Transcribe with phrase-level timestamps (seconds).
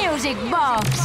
[0.00, 1.00] Music Box.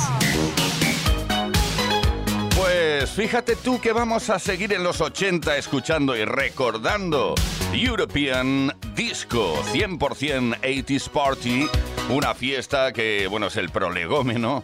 [2.55, 7.35] Pues fíjate tú que vamos a seguir en los 80 escuchando y recordando
[7.73, 11.67] European Disco 100% 80s Party,
[12.09, 14.63] una fiesta que, bueno, es el prolegómeno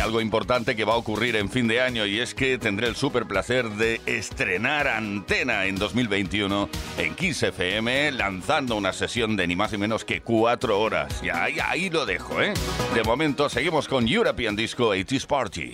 [0.00, 2.96] algo importante que va a ocurrir en fin de año y es que tendré el
[2.96, 9.56] súper placer de estrenar Antena en 2021 en Kiss FM lanzando una sesión de ni
[9.56, 11.20] más ni menos que cuatro horas.
[11.22, 12.54] Y ahí, ahí lo dejo, ¿eh?
[12.94, 15.72] De momento seguimos con European Disco 80s Party.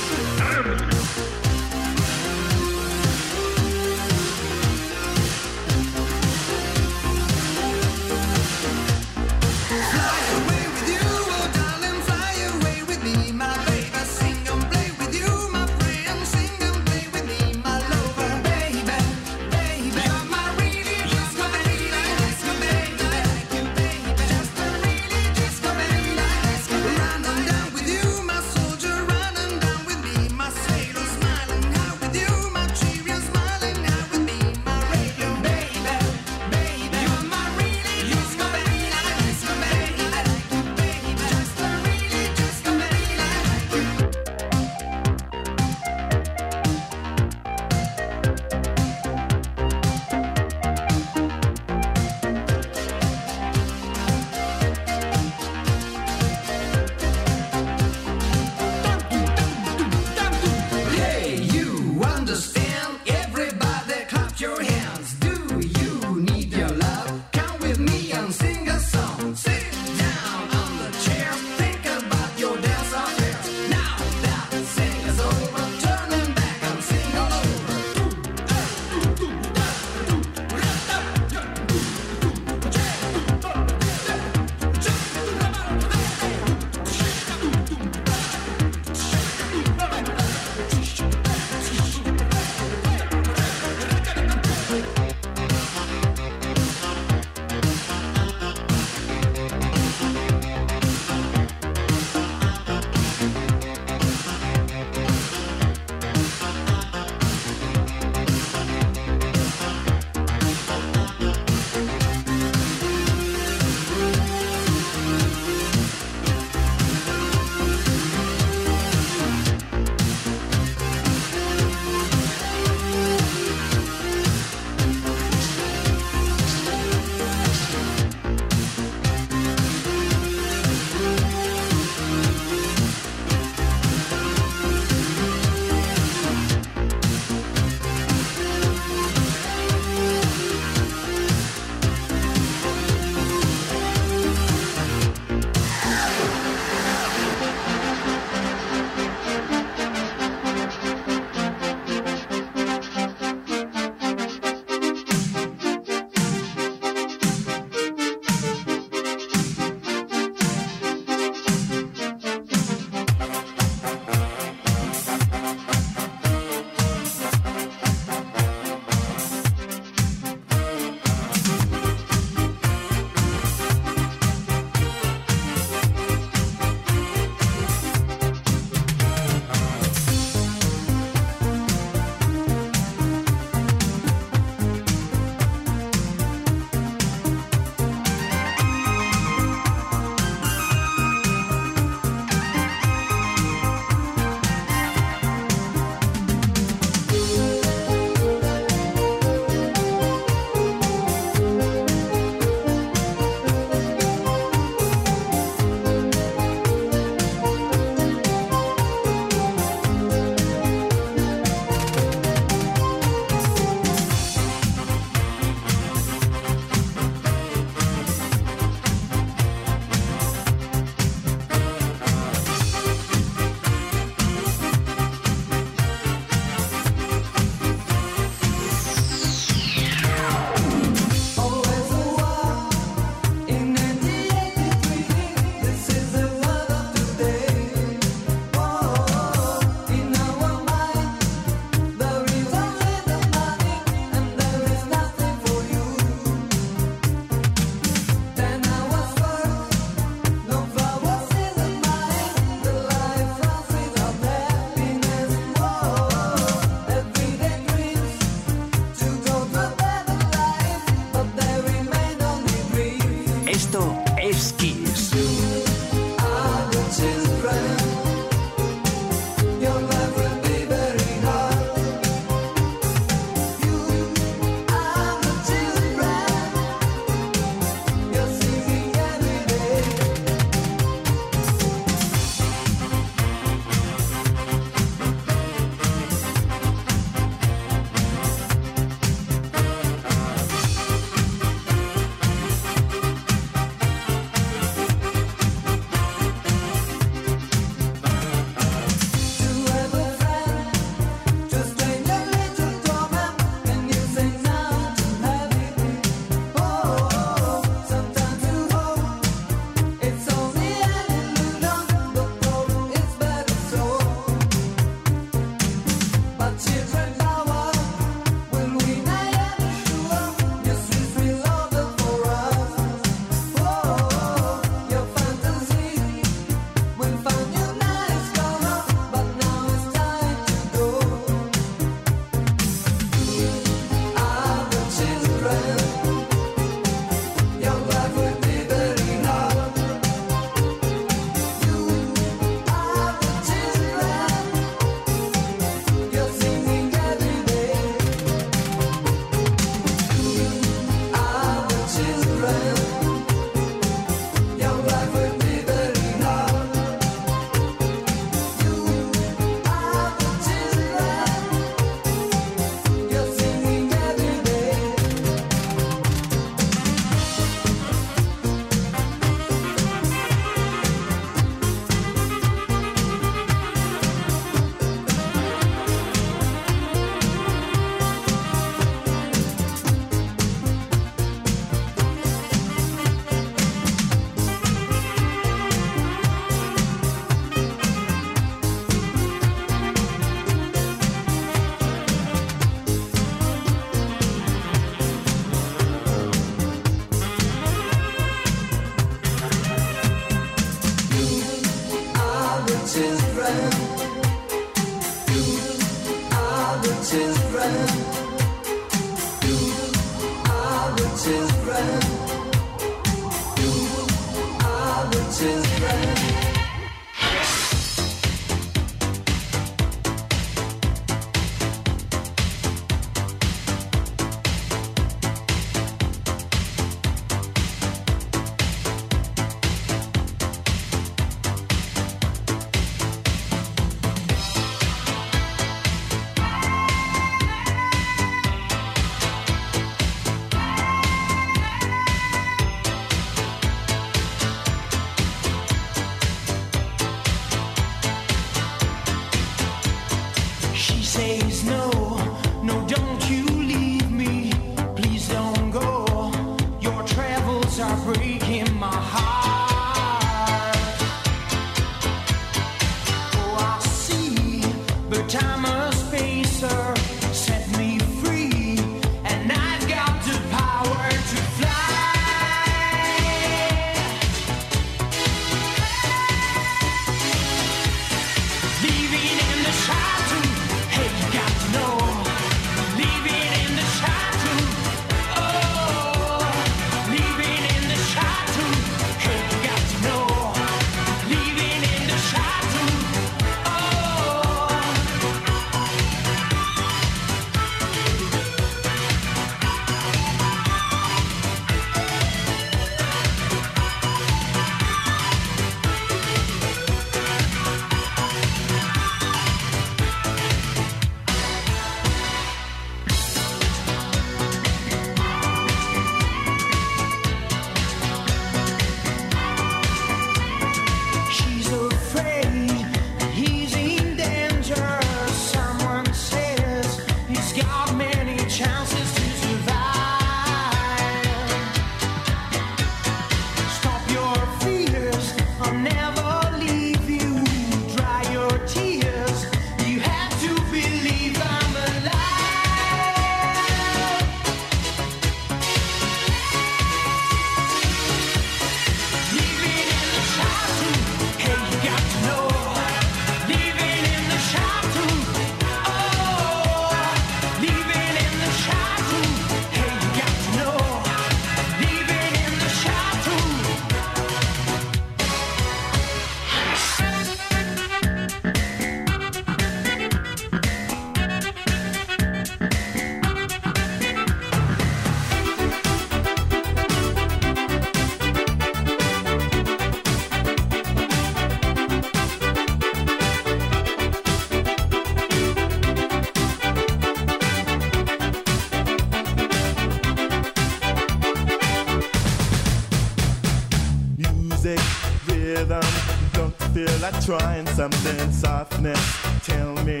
[597.10, 599.00] Trying something softness.
[599.44, 600.00] Tell me,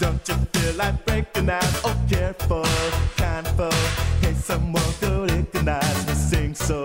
[0.00, 1.64] don't you feel like breaking out?
[1.84, 2.64] Oh, careful,
[3.16, 3.70] careful.
[4.20, 6.14] Hey, someone could recognize me.
[6.14, 6.82] Sing so,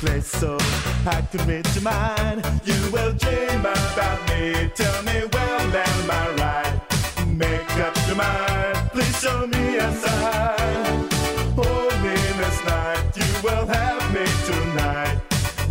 [0.00, 0.56] play so.
[1.04, 2.44] I can read your mind.
[2.64, 4.70] You will dream about me.
[4.76, 7.26] Tell me, well, am I right?
[7.26, 8.90] Make up your mind.
[8.92, 11.08] Please show me a sign.
[11.56, 13.02] Hold me this night.
[13.16, 15.20] You will have me tonight.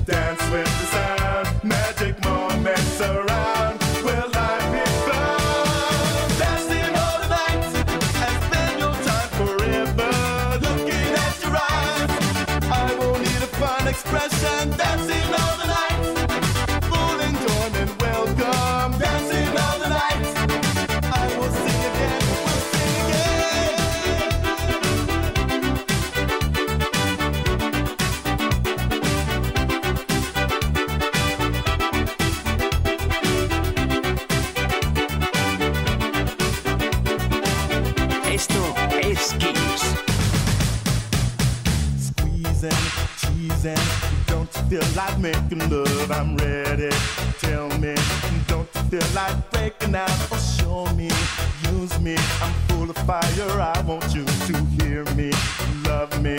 [0.06, 1.07] Dance with the sound.
[45.20, 46.90] Making love, I'm ready.
[47.40, 47.96] Tell me,
[48.48, 50.32] don't you feel like breaking out?
[50.32, 51.10] Or show me,
[51.72, 52.16] use me.
[52.42, 55.32] I'm full of fire, I want you to hear me,
[55.86, 56.38] love me.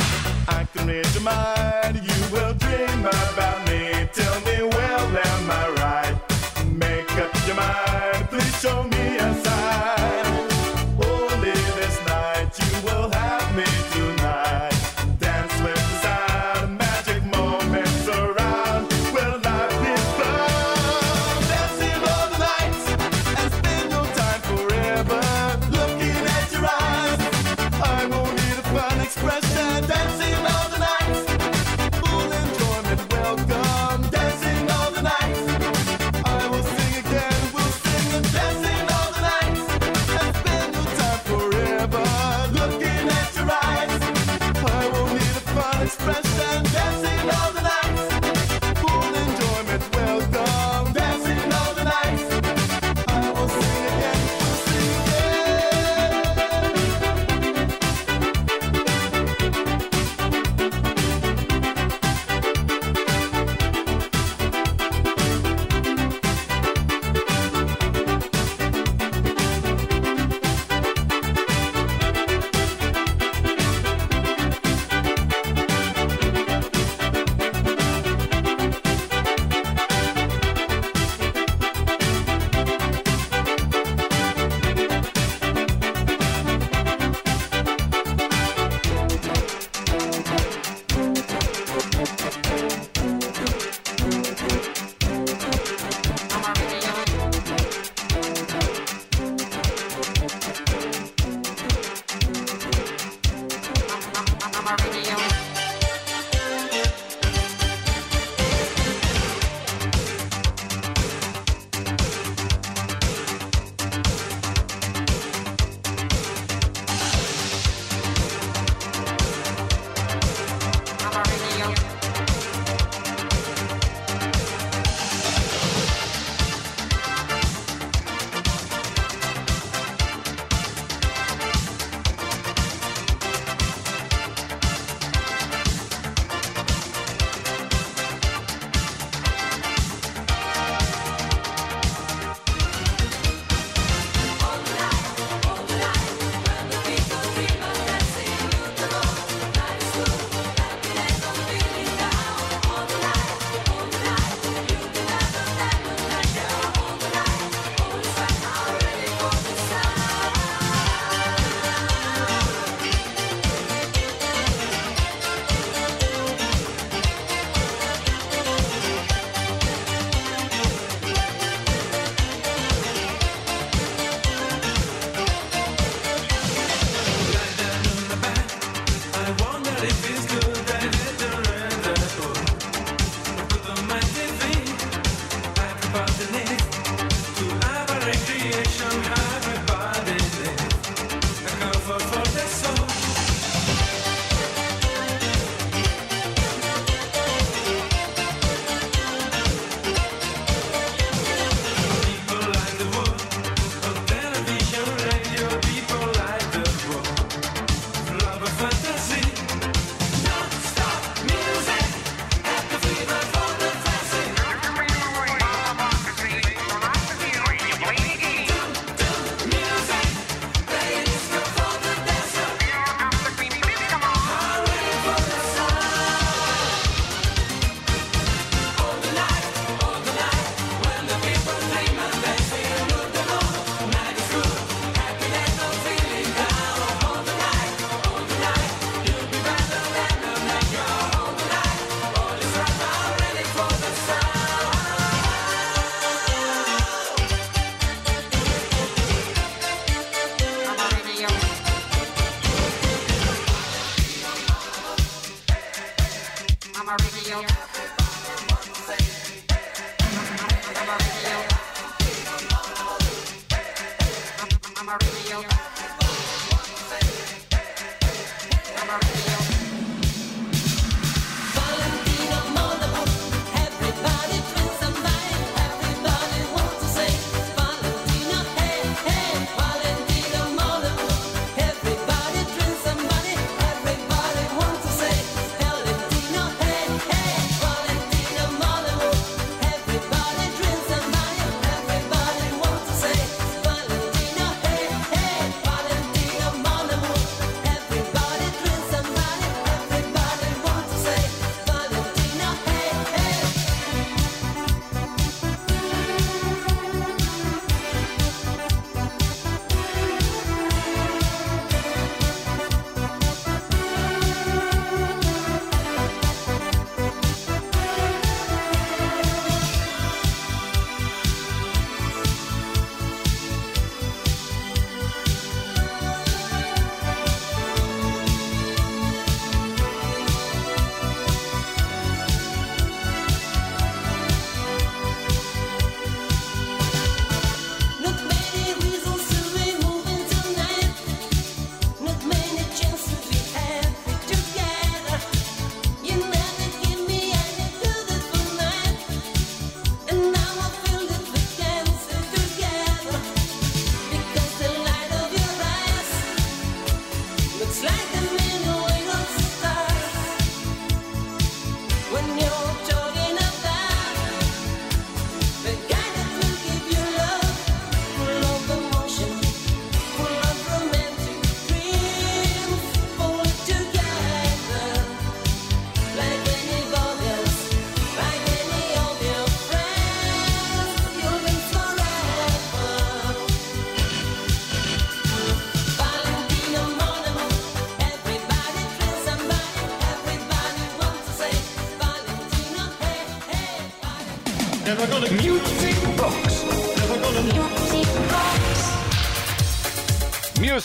[0.49, 4.09] I can read your mind, you will dream about me.
[4.13, 5.28] Tell me, well,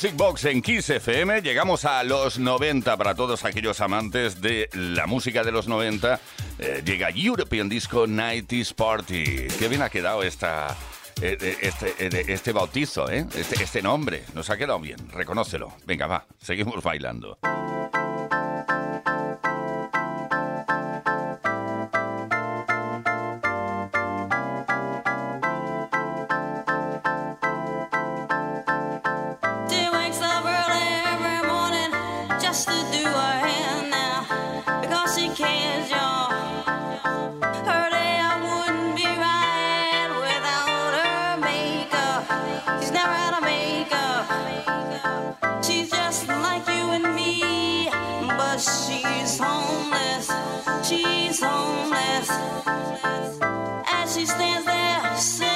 [0.03, 1.41] Music Box en Kiss FM.
[1.43, 6.19] Llegamos a los 90 para todos aquellos amantes de la música de los 90.
[6.59, 9.47] Eh, llega European Disco 90s Party.
[9.57, 10.75] Qué bien ha quedado esta,
[11.21, 13.25] eh, eh, este, este, bautizo, ¿eh?
[13.33, 14.25] Este, este nombre.
[14.33, 15.73] Nos ha quedado bien, reconócelo.
[15.85, 17.37] Venga, va, seguimos bailando.
[53.85, 55.52] as she stands there.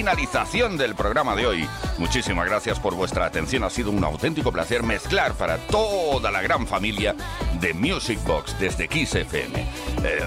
[0.00, 1.68] Finalización del programa de hoy.
[1.98, 3.64] Muchísimas gracias por vuestra atención.
[3.64, 7.14] Ha sido un auténtico placer mezclar para toda la gran familia
[7.60, 9.60] de Music Box desde Kiss FM.
[10.02, 10.26] Eh,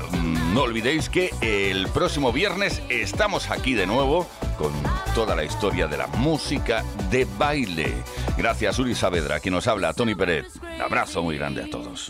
[0.53, 4.71] no olvidéis que el próximo viernes estamos aquí de nuevo con
[5.15, 7.91] toda la historia de la música de baile.
[8.37, 10.45] Gracias, Uri Saavedra, quien nos habla, Tony Pérez.
[10.61, 12.09] Un abrazo muy grande a todos.